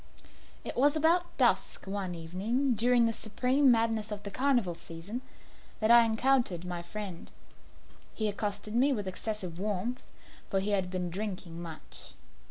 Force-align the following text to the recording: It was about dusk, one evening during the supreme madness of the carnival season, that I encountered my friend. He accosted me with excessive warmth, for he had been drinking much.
It 0.63 0.75
was 0.75 0.95
about 0.95 1.37
dusk, 1.37 1.85
one 1.85 2.15
evening 2.15 2.73
during 2.73 3.05
the 3.05 3.13
supreme 3.13 3.69
madness 3.69 4.11
of 4.11 4.23
the 4.23 4.31
carnival 4.31 4.73
season, 4.73 5.21
that 5.79 5.91
I 5.91 6.05
encountered 6.05 6.65
my 6.65 6.81
friend. 6.81 7.29
He 8.15 8.27
accosted 8.27 8.73
me 8.73 8.93
with 8.93 9.07
excessive 9.07 9.59
warmth, 9.59 10.01
for 10.49 10.59
he 10.59 10.71
had 10.71 10.89
been 10.89 11.11
drinking 11.11 11.61
much. 11.61 12.15